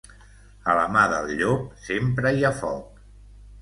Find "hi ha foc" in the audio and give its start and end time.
2.35-3.03